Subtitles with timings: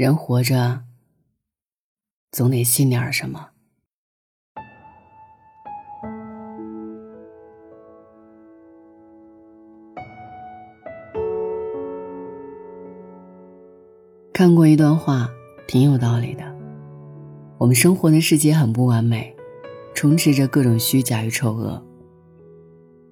[0.00, 0.84] 人活着，
[2.32, 3.50] 总得信点什么。
[14.32, 15.28] 看过一段话，
[15.68, 16.42] 挺有道理的。
[17.58, 19.36] 我们生活的世界很不完美，
[19.94, 21.84] 充斥着各种虚假与丑恶。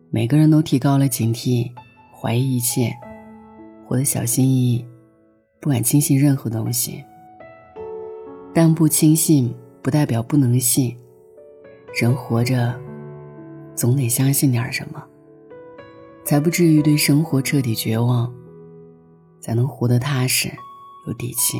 [0.08, 1.70] 每个人都提高了警惕，
[2.18, 2.96] 怀疑一切，
[3.86, 4.86] 活得小心翼翼，
[5.60, 7.04] 不敢轻信任何东西。
[8.54, 10.96] 但不轻信不代表不能信。
[11.94, 12.78] 人活着，
[13.74, 15.02] 总得相信点什么，
[16.24, 18.32] 才不至于对生活彻底绝望，
[19.40, 20.50] 才能活得踏实。
[21.06, 21.58] 有底气，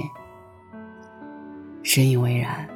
[1.82, 2.68] 深以为然。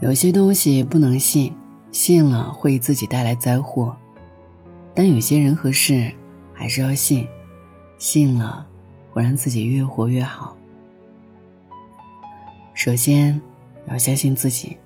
[0.00, 1.52] 有些东西不能信，
[1.90, 3.92] 信了会自己带来灾祸；
[4.94, 6.12] 但有些人和事
[6.52, 7.26] 还是要信，
[8.04, 8.66] 信了
[9.10, 10.54] 会让自己越活越好。
[12.74, 13.40] 首先
[13.88, 14.76] 要相信自己。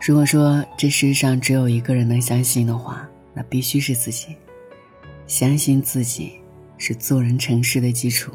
[0.00, 4.34] 如果说这世上只有一个人能相信的话，那必须是自己。
[5.26, 6.32] 相信自己。
[6.78, 8.32] 是做人成事的基础。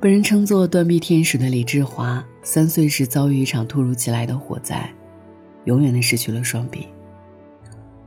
[0.00, 4.92] 被人称作断臂天使的李志华，三岁时遭遇一场突如其来的火灾，
[5.66, 6.88] 永远的失去了双臂。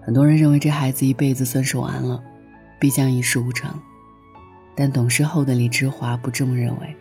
[0.01, 2.21] 很多人认为这孩子一辈子算是完了，
[2.83, 3.73] 必将一事无成。
[4.75, 6.93] 但懂事后的李志华不这么认为，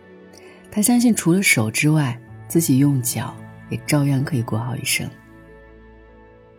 [0.70, 2.16] 他相信除了手之外，
[2.46, 3.34] 自己用脚
[3.68, 5.10] 也照样可以过好一生。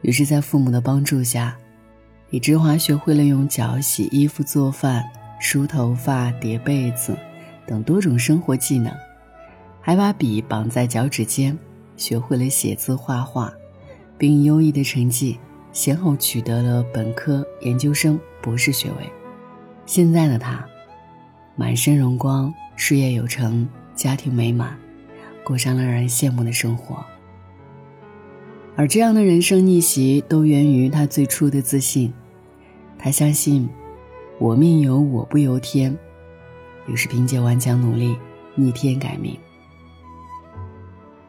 [0.01, 1.55] 于是，在父母的帮助下。
[2.31, 7.17] 李志华学会了用脚洗衣服、做饭、梳头发、叠被子
[7.65, 8.93] 等多种生活技能，
[9.79, 11.57] 还把笔绑在脚趾间，
[11.95, 13.53] 学会了写字、画画，
[14.17, 15.39] 并优异的成绩
[15.73, 19.11] 先后取得了本科、研究生、博士学位。
[19.85, 20.63] 现在的他，
[21.55, 24.77] 满身荣光，事业有成，家庭美满，
[25.43, 27.03] 过上了让人羡慕的生活。
[28.75, 32.13] 而这样的人生逆袭，都源于他最初的自信。
[32.97, 33.67] 他相信，
[34.39, 35.97] 我命由我不由天，
[36.87, 38.15] 于是凭借顽强努力
[38.55, 39.37] 逆天改命。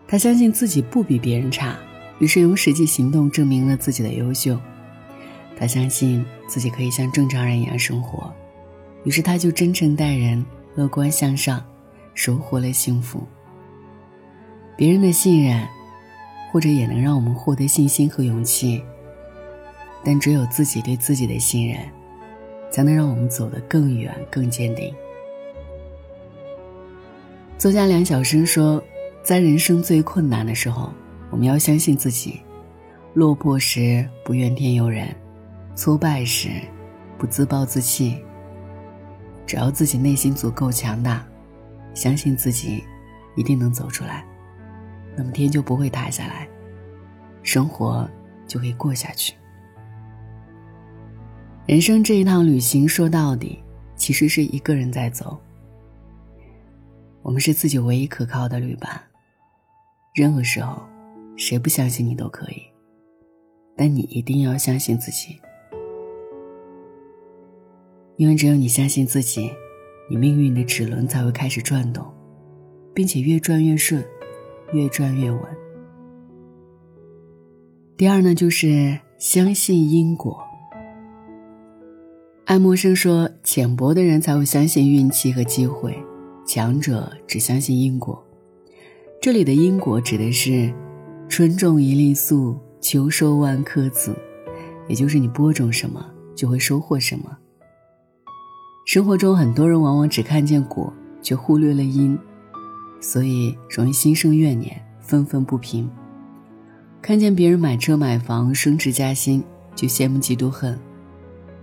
[0.07, 1.77] 他相信自己不比别人差，
[2.19, 4.59] 于是用实际行动证明了自己的优秀。
[5.57, 8.33] 他相信自己可以像正常人一样生活，
[9.05, 11.65] 于是他就真诚待人，乐观向上，
[12.15, 13.23] 收获了幸福。
[14.77, 15.65] 别人的信任，
[16.51, 18.83] 或者也能让我们获得信心和勇气。
[20.05, 21.79] 但只有自己对自己的信任，
[22.71, 24.93] 才能让我们走得更远、更坚定。
[27.57, 28.83] 作家梁晓声说
[29.23, 30.93] ：“在人生最困难的时候，
[31.35, 32.41] 我们要相信自己；
[33.13, 35.13] 落魄时不怨天尤人，
[35.75, 36.49] 挫败时
[37.19, 38.23] 不自暴自弃。
[39.45, 41.27] 只要自己内心足够强大，
[41.93, 42.85] 相信自己
[43.35, 44.25] 一定能走出来，
[45.17, 46.47] 那么天就不会塌下来，
[47.43, 48.09] 生活
[48.47, 49.35] 就可以过下去。”
[51.67, 53.59] 人生这一趟旅行，说到底，
[53.97, 55.37] 其实是一个人在走。
[57.23, 59.03] 我们是自己唯一可靠的旅伴。
[60.15, 60.81] 任何时候，
[61.37, 62.63] 谁不相信你都可以，
[63.77, 65.37] 但你一定要相信自己，
[68.17, 69.51] 因为只有你相信自己，
[70.09, 72.07] 你命运的齿轮才会开始转动，
[72.95, 74.05] 并且越转越顺，
[74.73, 75.41] 越转越稳。
[77.97, 80.41] 第二呢，就是相信因果。
[82.45, 85.97] 爱默生说：“浅薄的人才会相信运气和机会，
[86.47, 88.23] 强者只相信因果。”
[89.21, 90.71] 这里的因果指的是
[91.37, 94.15] “春种一粒粟，秋收万颗子”，
[94.87, 97.37] 也就是你播种什么就会收获什么。
[98.87, 102.17] 生活中，很多人往往只看见果，却忽略了因，
[103.01, 105.91] 所以容易心生怨念，愤愤不平。
[107.03, 109.43] 看见别人买车买房、升职加薪，
[109.75, 110.79] 就羡慕嫉妒恨。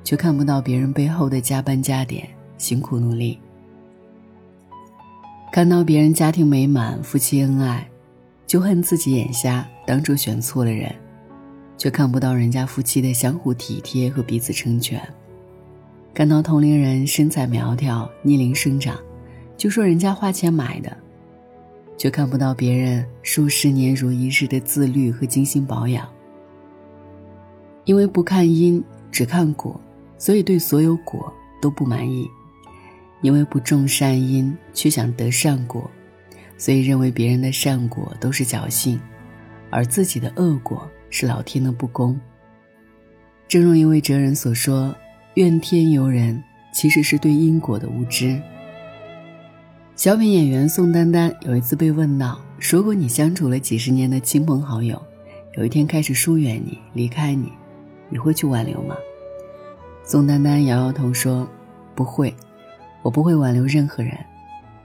[0.03, 2.27] 却看不到别人背后的加班加点、
[2.57, 3.39] 辛苦努力；
[5.49, 7.89] 看到别人家庭美满、夫妻恩爱，
[8.51, 10.91] 就恨自己眼瞎，当初选错了人；
[11.77, 14.99] 却看不到人家夫妻的相互体贴和彼此成全；
[16.13, 18.99] 看到同龄人身材苗条、逆龄生长，
[19.55, 20.91] 就说人家花钱买的；
[21.97, 26.05] 却看不到别人数十年如一日的自律和精心保养。
[27.85, 29.79] 因为不看因，只看果。
[30.17, 32.27] 所以对所有果都不满意，
[33.21, 35.89] 因为不种善因，却想得善果，
[36.61, 39.01] 所以认为别人的善果都是侥幸，
[39.71, 42.15] 而自己的恶果是老天的不公。
[43.47, 44.95] 正如一位哲人所说
[45.33, 46.39] ：“怨天尤人，
[46.71, 48.39] 其实是对因果的无知。
[49.95, 55.01] 小品演员宋丹丹有一次被问到：“如果你相处了几十年的亲朋好友，
[55.57, 57.51] 有一天开始疏远你、离开你，
[58.07, 58.95] 你会去挽留吗？”
[60.05, 61.49] 宋丹丹摇摇头说
[61.95, 62.31] ：“不会，
[63.01, 64.15] 我不会挽留任何人，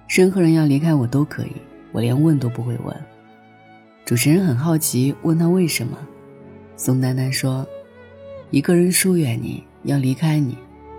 [0.08, 1.52] 任何人要离开我都可以，
[1.92, 2.96] 我连问都不会问。”
[4.04, 5.98] 主持人很好奇，问他为什么。
[6.76, 7.66] 宋丹丹说
[8.50, 10.56] ：“一个人疏远你要离开你，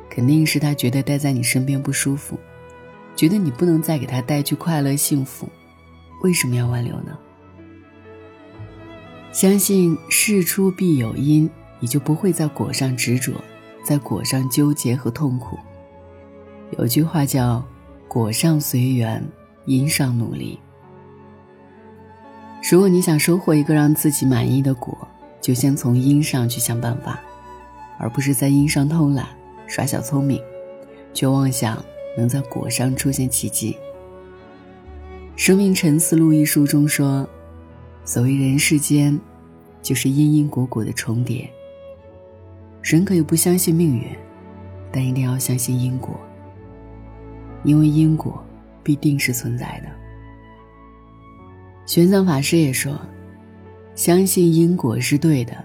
[0.10, 2.38] 肯定是他觉得待在你身边不舒服。”
[3.16, 5.50] 觉得你不能再给他带去快乐幸福，
[6.22, 7.18] 为什么要挽留呢？
[9.32, 11.50] 相信事出必有因，
[11.80, 13.34] 你就不会在果上执着，
[13.84, 15.58] 在果上纠结和痛苦。
[16.78, 17.66] 有句话叫
[18.18, 19.24] “果上随缘，
[19.66, 20.60] 因上努力”。
[22.68, 25.08] 如果你想收获一个让自己满意的果，
[25.40, 27.20] 就先从因上去想办法，
[28.00, 29.28] 而不是在因上偷懒、
[29.68, 30.42] 耍小聪明，
[31.14, 31.78] 却妄想。
[32.18, 33.74] 能在果上出现奇迹。
[35.36, 37.30] 《生命沉思录》一书中说
[38.04, 39.20] ：“所谓人世间，
[39.84, 41.48] 就是因因果果的重叠。
[42.82, 44.04] 人可以不相信命运，
[44.92, 46.20] 但一定要相信因果，
[47.64, 48.44] 因为因果
[48.84, 49.90] 必定是存在的。”
[51.86, 53.00] 玄奘法师也说
[53.96, 55.64] ：“相信因果是对的，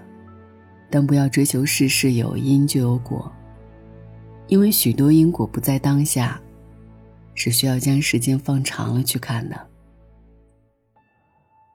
[0.89, 3.31] 但不要追求事事有因就有果。”
[4.47, 6.39] 因为许多因果不在当下，
[7.33, 9.67] 是需要将时间放长了去看的。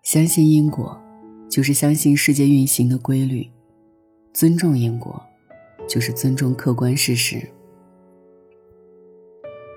[0.03, 0.99] 相信因果，
[1.51, 3.51] 就是相信世界运行的规律；
[4.33, 5.21] 尊重因果，
[5.89, 7.47] 就是尊重客观事实。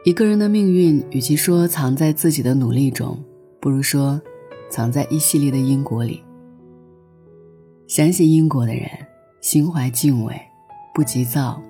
[0.03, 3.23] 一个人的命运，与其说藏在自己的努力中，
[3.59, 4.19] 不如说
[4.69, 6.23] 藏在一系列的因果里。
[7.87, 8.89] 相信因果的人，
[9.41, 10.35] 心怀敬畏，
[10.93, 11.61] 不急躁。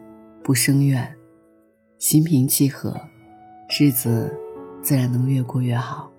[0.43, 1.07] 不生怨，
[1.99, 2.99] 心平气和，
[3.79, 4.35] 日子
[4.81, 6.09] 自然能越过越好。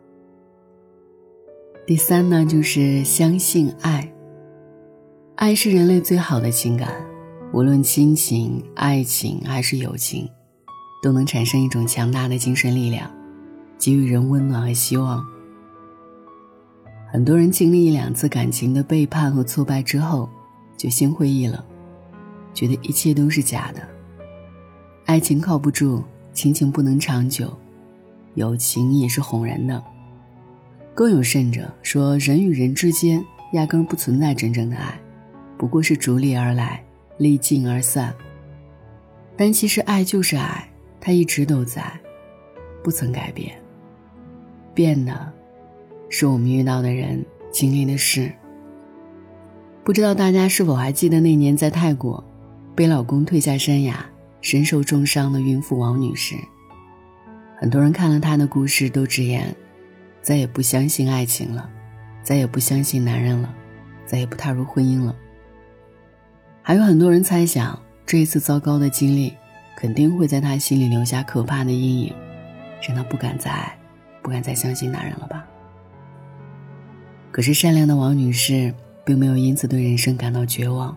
[1.85, 4.12] 第三呢，就是相信爱。
[5.35, 7.05] 爱是人类最好的情感，
[7.53, 10.31] 无论亲情、爱情还是友情，
[11.02, 13.10] 都能产生一种强大的精神力量，
[13.76, 15.22] 给予人温暖和希望。
[17.10, 20.31] 很多人经历一两次感情的背叛和挫败之后，
[20.76, 21.62] 就心灰意冷，
[22.54, 23.87] 觉得一切都是假的。
[25.04, 27.52] 爱情靠不住，亲情不能长久，
[28.34, 29.82] 友情也是哄人的。
[30.94, 33.22] 更有甚者说，人与人之间
[33.54, 34.99] 压根不存在真正的爱，
[35.58, 36.82] 不过是逐利而来，
[37.19, 38.14] 历尽而散。
[39.37, 40.69] 但其实爱就是爱，
[41.04, 41.93] 它一直都在，
[42.82, 43.52] 不曾改变。
[44.72, 45.32] 变的，
[46.08, 48.32] 是我们遇到的人，经历的事。
[49.82, 52.22] 不知道大家是否还记得那年在泰国，
[52.76, 54.06] 被老公推下山崖。
[54.40, 56.34] 身受重伤的孕妇王女士，
[57.56, 59.54] 很多人看了她的故事都直言，
[60.20, 61.70] 再也不相信爱情了，
[62.25, 63.54] 再也不相信男人了，
[64.04, 65.14] 再也不踏入婚姻了。
[66.60, 69.32] 还有很多人猜想，这一次糟糕的经历，
[69.76, 72.14] 肯定会在他心里留下可怕的阴影，
[72.80, 73.78] 让他不敢再爱，
[74.22, 75.44] 不敢再相信男人了吧？
[77.30, 78.74] 可是善良的王女士
[79.04, 80.96] 并没有因此对人生感到绝望，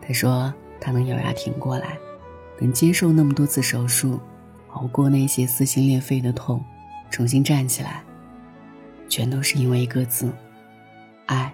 [0.00, 1.96] 她说她能咬牙挺过来。
[2.62, 4.20] 能接受那么多次手术，
[4.72, 6.62] 熬过那些撕心裂肺的痛，
[7.08, 8.02] 重新站起来，
[9.08, 10.30] 全都是因为一个字：
[11.24, 11.50] 爱。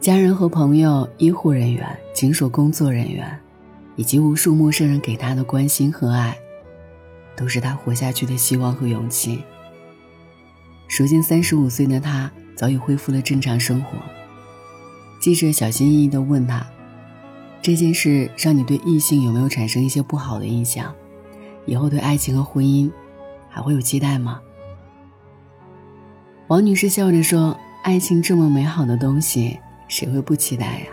[0.00, 3.38] 家人和朋友、医护人员、警署工作人员，
[3.96, 6.36] 以及无数陌生人给他的关心和爱，
[7.36, 9.42] 都是他活下去的希望和勇气。
[10.98, 13.98] 如今三十五岁的他早已恢复了正常生活。
[15.20, 16.66] 记者小心翼翼地问他。
[17.62, 20.92] 这件事让你对异性有没有产生一些不好的印象？
[21.64, 22.90] 以后对爱情和婚姻
[23.48, 24.40] 还会有期待吗？
[26.48, 30.86] 王女士笑着说：“爱情这么美好的东西，谁会不期待呀？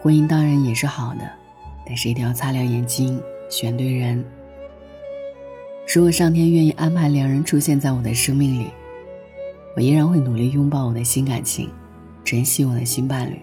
[0.00, 1.28] 婚姻当然也是好的，
[1.90, 4.24] 但是一定要擦亮眼睛，选对人。
[5.92, 8.70] 如果上天愿意安排两人出现在我的生命里，
[9.74, 11.68] 我依然会努力拥抱我的新感情，
[12.22, 13.40] 珍惜我的新伴侣。”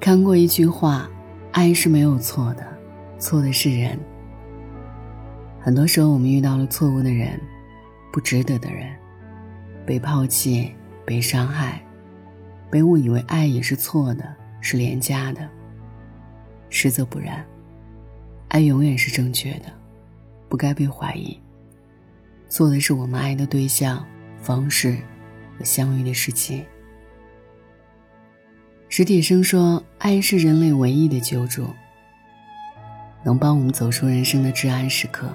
[0.00, 1.08] 看过一句话，
[1.52, 2.66] 爱是没有错的，
[3.20, 3.96] 错的是人。
[5.60, 7.40] 很多时候，我们遇到了错误的人，
[8.12, 8.92] 不值得的人，
[9.86, 10.72] 被抛弃、
[11.06, 11.80] 被伤害，
[12.68, 14.24] 被误以为爱也是错的，
[14.60, 15.48] 是廉价的。
[16.70, 17.44] 实则不然，
[18.48, 19.66] 爱永远是正确的，
[20.48, 21.38] 不该被怀疑。
[22.48, 24.04] 错的是我们爱的对象、
[24.40, 24.96] 方式
[25.58, 26.64] 和相遇的时机。
[28.88, 31.68] 史铁生说：“爱是人类唯一的救助。
[33.22, 35.28] 能帮我们走出人生的至暗时刻。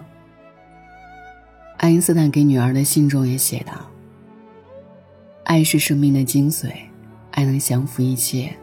[1.77, 3.89] 爱因斯坦给女儿的信中也写道
[5.45, 6.73] ：“爱是生命的精髓，
[7.31, 8.53] 爱能降服一切，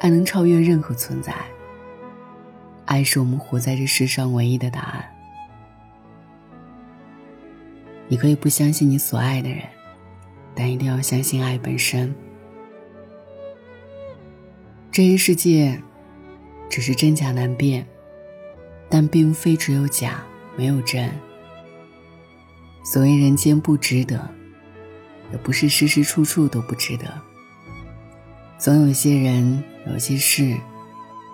[0.00, 1.34] 爱能超越任何存在。
[2.86, 5.04] 爱是我们活在这世上唯一的答案。”
[8.08, 9.62] 你可以不相信你所爱的人，
[10.54, 12.14] 但一定要相信爱本身。
[14.92, 15.82] 这一世界，
[16.70, 17.84] 只是真假难辨，
[18.88, 20.24] 但并非只有假
[20.56, 21.10] 没有真。
[22.84, 24.30] 所谓人间不值得，
[25.32, 27.06] 也不是时时处处都不值得。
[28.56, 30.56] 总有些人，有些事，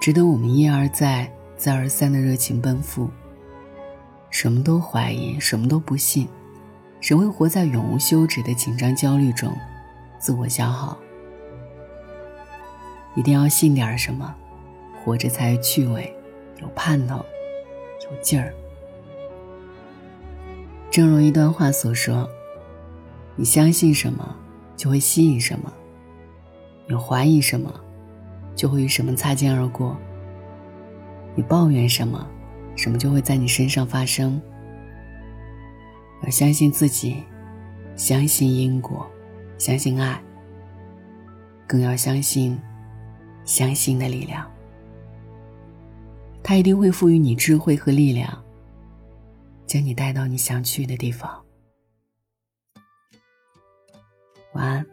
[0.01, 1.31] 值得我们一而再、
[1.63, 3.09] 再而三的热情奔赴。
[4.31, 6.27] 什么都怀疑，什么都不信，
[7.01, 9.57] 只会活在永无休止的紧张焦虑中，
[10.19, 10.99] 自我消耗。
[13.15, 14.35] 一定要信点什么，
[15.05, 16.13] 活着才有趣味，
[16.61, 17.25] 有盼头，
[18.11, 18.53] 有劲儿。
[20.91, 22.29] 正如一段话所说
[23.37, 24.35] ：“你相信什么，
[24.77, 25.71] 就会吸引什么；
[26.89, 27.73] 你怀疑什么，
[28.57, 29.97] 就会与什么擦肩而过；
[31.35, 32.27] 你抱怨什么，
[32.77, 34.41] 什么就会在你身上发生。”
[36.25, 37.23] 要相信自己，
[37.97, 39.11] 相信因果，
[39.59, 40.23] 相信爱，
[41.67, 42.59] 更要相信
[43.45, 44.49] 相信的力量。
[46.43, 48.43] 它一定会赋予你智慧和力量。
[49.65, 51.43] 将你带到你想去的地方。
[54.53, 54.87] 晚安，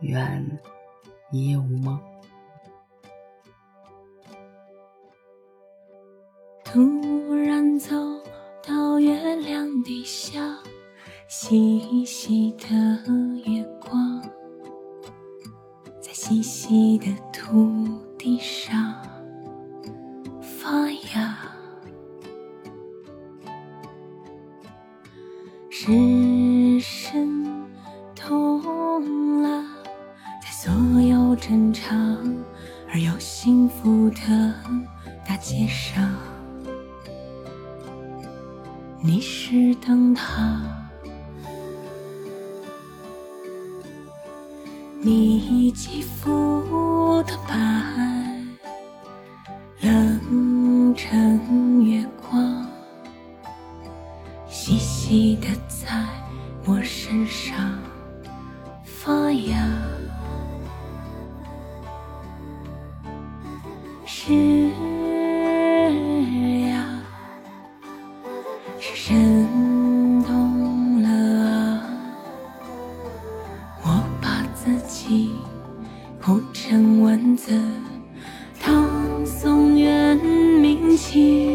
[0.00, 0.58] 愿
[1.30, 2.11] 一夜无梦。
[6.72, 7.94] 突然走
[8.66, 10.40] 到月亮底下，
[11.28, 12.66] 细细的
[13.44, 14.22] 月光，
[16.00, 17.70] 在细细的土
[18.16, 18.94] 地上
[20.40, 21.36] 发芽。
[25.68, 27.44] 是神
[28.14, 29.62] 动了，
[30.40, 32.11] 在所有正常
[50.94, 52.66] 城月光，
[54.48, 55.48] 细细的。
[55.84, 56.11] 擦
[81.14, 81.51] 明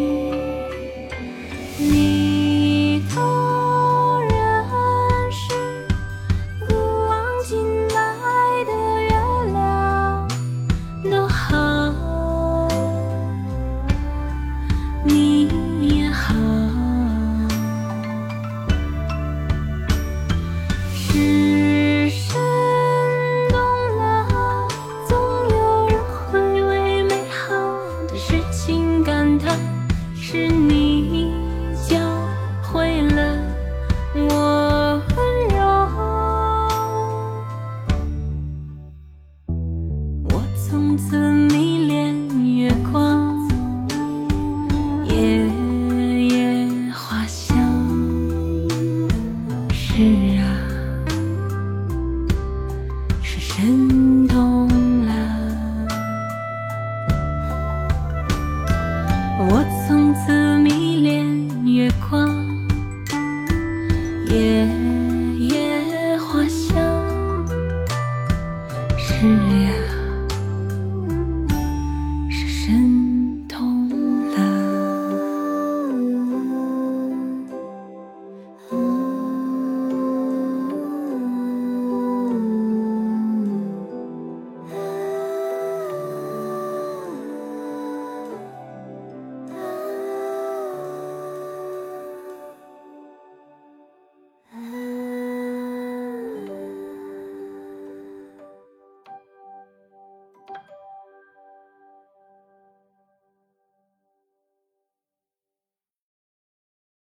[53.40, 54.87] 是神童。